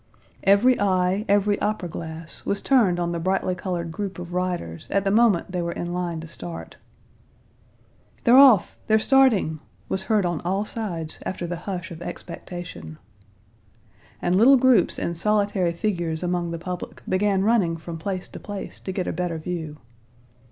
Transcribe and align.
Every 0.43 0.79
eye, 0.79 1.25
every 1.29 1.61
opera 1.61 1.87
glass, 1.87 2.43
was 2.43 2.63
turned 2.63 2.99
on 2.99 3.11
the 3.11 3.19
brightly 3.19 3.53
colored 3.53 3.91
group 3.91 4.17
of 4.17 4.33
riders 4.33 4.87
at 4.89 5.03
the 5.03 5.11
moment 5.11 5.51
they 5.51 5.61
were 5.61 5.71
in 5.73 5.93
line 5.93 6.19
to 6.21 6.27
start. 6.27 6.77
"They're 8.23 8.35
off! 8.35 8.79
They're 8.87 8.97
starting!" 8.97 9.59
was 9.89 10.01
heard 10.01 10.25
on 10.25 10.41
all 10.41 10.65
sides 10.65 11.19
after 11.23 11.45
the 11.45 11.55
hush 11.69 11.91
of 11.91 12.01
expectation. 12.01 12.97
And 14.23 14.35
little 14.39 14.57
groups 14.57 14.97
and 14.97 15.15
solitary 15.15 15.71
figures 15.71 16.23
among 16.23 16.49
the 16.49 16.57
public 16.57 17.03
began 17.07 17.43
running 17.43 17.77
from 17.77 17.99
place 17.99 18.27
to 18.29 18.39
place 18.39 18.79
to 18.79 18.91
get 18.91 19.05
a 19.05 19.13
better 19.13 19.37
view. 19.37 19.77